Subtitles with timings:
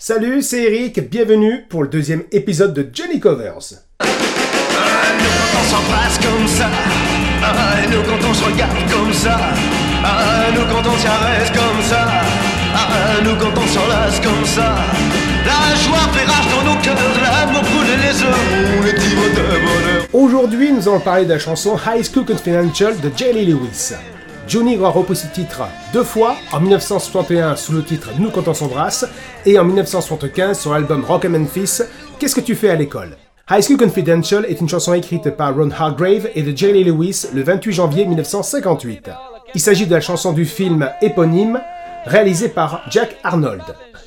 [0.00, 3.58] Salut, c'est Eric, bienvenue pour le deuxième épisode de Johnny Covers.
[3.98, 6.68] nous quand on s'embrasse comme ça,
[7.42, 9.36] ah, nous quand on se regarde comme ça,
[10.04, 12.06] ah, nous quand on s'arrête comme ça,
[12.76, 14.76] ah, nous quand on s'enlace comme ça.
[15.44, 20.06] La joie fait rage dans nos cœurs, l'amour coule les heures, le petit de bonheur.
[20.12, 23.94] Aujourd'hui, nous allons parler de la chanson High School Confidential de Jerry Lewis.
[24.48, 25.62] Johnny aura repris ce titre
[25.92, 29.06] deux fois, en 1961 sous le titre Nous quand on s'embrasse,
[29.44, 31.82] et en 1975 sur l'album Rock and Memphis,
[32.18, 33.16] Qu'est-ce que tu fais à l'école?
[33.48, 37.44] High School Confidential est une chanson écrite par Ron Hargrave et de Jerry Lewis le
[37.44, 39.10] 28 janvier 1958.
[39.54, 41.60] Il s'agit de la chanson du film éponyme
[42.04, 43.62] réalisé par Jack Arnold.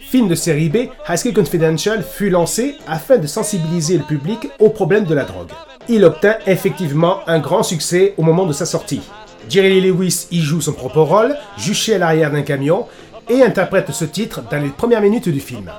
[0.10, 4.70] Film de série B, High School Confidential fut lancé afin de sensibiliser le public aux
[4.70, 5.52] problèmes de la drogue.
[5.88, 9.02] Il obtint effectivement un grand succès au moment de sa sortie.
[9.50, 12.86] Jerry Lewis y joue son propre rôle, juché à l'arrière d'un camion,
[13.30, 15.72] et interprète ce titre dans les premières minutes du film.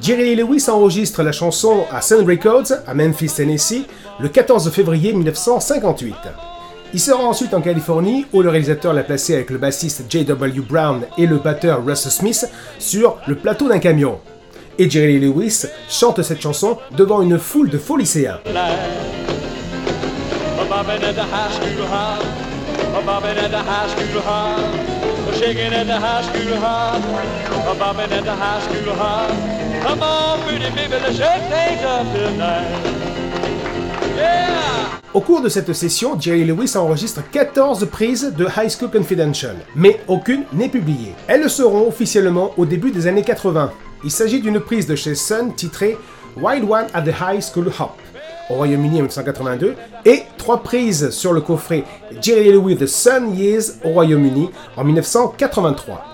[0.00, 3.84] Jerry Lewis enregistre la chanson à Sun Records, à Memphis, Tennessee,
[4.20, 6.14] le 14 février 1958.
[6.94, 10.60] Il se rend ensuite en Californie, où le réalisateur l'a placé avec le bassiste J.W.
[10.60, 14.20] Brown et le batteur Russ Smith sur le plateau d'un camion.
[14.78, 18.38] Et Jerry Lewis chante cette chanson devant une foule de faux lycéens.
[35.14, 40.00] Au cours de cette session, Jerry Lewis enregistre 14 prises de High School Confidential, mais
[40.08, 41.14] aucune n'est publiée.
[41.28, 43.72] Elles le seront officiellement au début des années 80.
[44.04, 45.96] Il s'agit d'une prise de chez Sun titrée
[46.36, 47.96] Wild One at the High School Hop
[48.50, 51.84] au Royaume-Uni en 1982 et trois prises sur le coffret
[52.20, 56.04] Jerry Lewis The Sun Years au Royaume-Uni en 1983.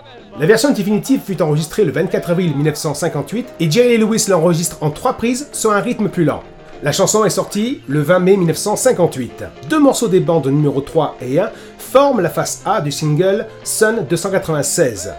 [0.40, 5.12] La version définitive fut enregistrée le 24 avril 1958 et Jerry Lewis l'enregistre en trois
[5.14, 6.42] prises sur un rythme plus lent.
[6.82, 9.44] La chanson est sortie le 20 mai 1958.
[9.70, 14.04] Deux morceaux des bandes numéro 3 et 1 forment la face A du single Sun
[14.10, 15.12] 296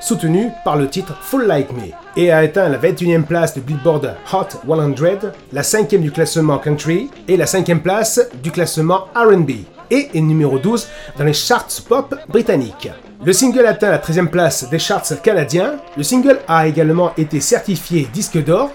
[0.00, 4.14] soutenu par le titre Full Like Me, et a atteint la 21e place du Billboard
[4.32, 9.50] Hot 100, la 5e du classement country et la 5e place du classement RB,
[9.90, 10.88] et est numéro 12
[11.18, 12.90] dans les charts pop britanniques.
[13.24, 15.76] Le single atteint la 13e place des charts canadiens.
[15.96, 18.70] Le single a également été certifié disque d'or,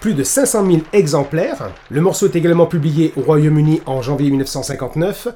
[0.00, 1.70] plus de 500 000 exemplaires.
[1.88, 5.28] Le morceau est également publié au Royaume-Uni en janvier 1959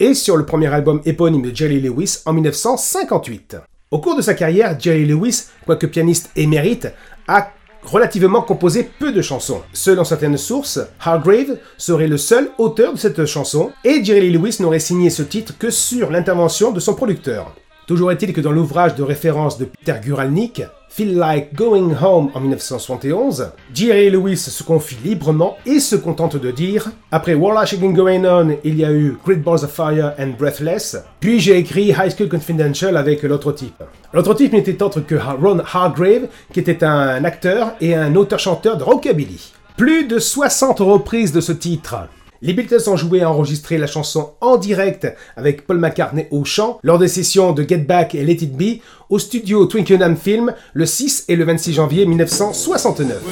[0.00, 3.56] et sur le premier album éponyme de Jerry Lewis en 1958.
[3.92, 6.88] Au cours de sa carrière, Jerry Lewis, quoique pianiste émérite,
[7.28, 7.52] a
[7.84, 9.62] relativement composé peu de chansons.
[9.72, 14.80] Selon certaines sources, Hargrave serait le seul auteur de cette chanson, et Jerry Lewis n'aurait
[14.80, 17.54] signé ce titre que sur l'intervention de son producteur.
[17.86, 20.64] Toujours est-il que dans l'ouvrage de référence de Peter Guralnick,
[20.96, 26.50] Feel Like Going Home en 1971, Jerry Lewis se confie librement et se contente de
[26.50, 30.38] dire Après Warla Shaking Going On, il y a eu Great Balls of Fire and
[30.38, 33.82] Breathless, puis j'ai écrit High School Confidential avec l'autre type.
[34.14, 38.84] L'autre type n'était autre que Ron Hargrave, qui était un acteur et un auteur-chanteur de
[38.84, 39.52] rockabilly.
[39.76, 42.08] Plus de 60 reprises de ce titre,
[42.42, 46.78] les Beatles ont joué et enregistré la chanson en direct avec Paul McCartney au chant
[46.82, 48.80] lors des sessions de Get Back et Let It Be
[49.10, 53.22] au studio Twickenham Film le 6 et le 26 janvier 1969.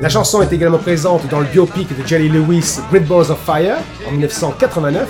[0.00, 3.78] La chanson est également présente dans le biopic de Jelly Lewis, Great Balls of Fire,
[4.06, 5.08] en 1989.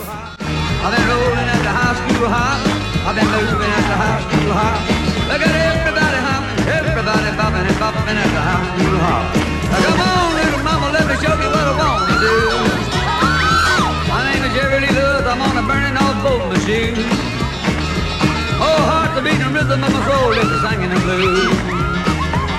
[18.61, 21.77] Oh, heart, the beating rhythm of my soul is singing the blues.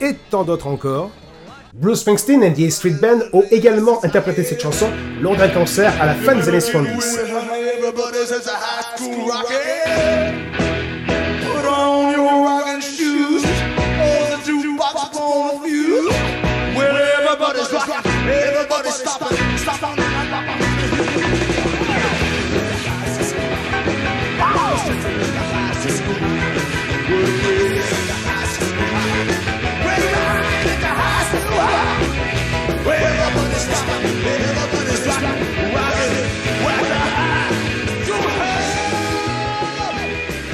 [0.00, 1.10] et tant d'autres encore.
[1.74, 4.88] Bruce Springsteen et The Street Band ont également interprété cette chanson
[5.20, 7.18] lors d'un concert à la fin des années 70.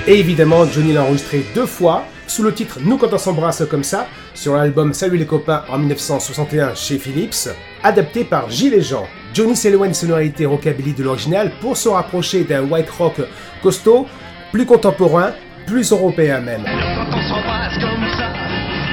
[0.07, 3.85] Et évidemment, Johnny l'a enregistré deux fois, sous le titre Nous quand on s'embrasse comme
[3.85, 7.49] ça, sur l'album Salut les copains en 1961 chez Philips,
[7.83, 9.07] adapté par Gilles Jean.
[9.33, 13.15] Johnny s'éloigne des sonorités rockabilly de l'original pour se rapprocher d'un white rock
[13.63, 14.07] costaud,
[14.53, 15.33] plus contemporain,
[15.67, 16.61] plus européen même.
[16.61, 18.31] Nous quand on s'embrasse comme ça,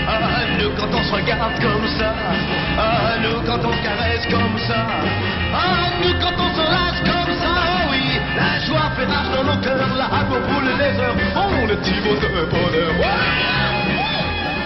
[0.07, 2.15] ah, nous quand on se regarde comme ça,
[2.77, 4.87] ah, nous quand on se caresse comme ça,
[5.53, 8.01] ah, nous quand on s'enlace comme ça, oh oui,
[8.95, 10.00] fait dans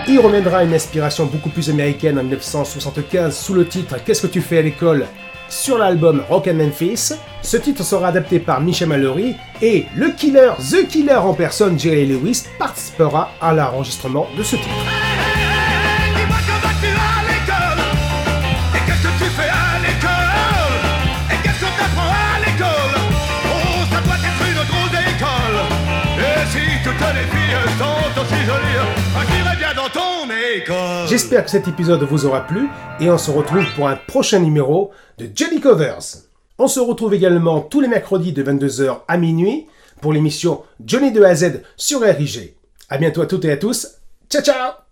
[0.07, 4.31] Il reviendra à une inspiration beaucoup plus américaine en 1975 sous le titre Qu'est-ce que
[4.31, 5.06] tu fais à l'école?
[5.50, 7.13] Sur l'album Rock and Memphis.
[7.41, 12.07] Ce titre sera adapté par Michel Mallory et le killer, The Killer en personne, Jerry
[12.07, 14.94] Lewis, participera à l'enregistrement de ce titre.
[31.07, 32.68] J'espère que cet épisode vous aura plu
[33.00, 36.24] et on se retrouve pour un prochain numéro de Johnny Covers.
[36.57, 39.68] On se retrouve également tous les mercredis de 22h à minuit
[40.02, 42.54] pour l'émission Johnny de A à Z sur RIG.
[42.90, 44.00] À bientôt à toutes et à tous.
[44.30, 44.84] Ciao ciao